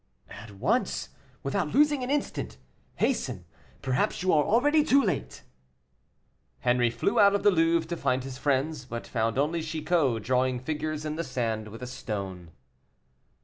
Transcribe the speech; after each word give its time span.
"At 0.31 0.49
once, 0.49 1.09
without 1.43 1.75
losing 1.75 2.01
an 2.03 2.09
instant. 2.09 2.57
Hasten; 2.95 3.45
perhaps 3.83 4.23
you 4.23 4.33
are 4.33 4.43
already 4.43 4.83
too 4.83 4.99
late." 5.03 5.43
Henry 6.61 6.89
flew 6.89 7.19
out 7.19 7.35
of 7.35 7.43
the 7.43 7.51
Louvre 7.51 7.87
to 7.87 7.95
find 7.97 8.23
his 8.23 8.39
friends, 8.39 8.83
but 8.85 9.05
found 9.05 9.37
only 9.37 9.61
Chicot 9.61 10.23
drawing 10.23 10.59
figures 10.59 11.05
in 11.05 11.17
the 11.17 11.23
sand 11.23 11.67
with 11.67 11.83
a 11.83 11.85
stone. 11.87 12.49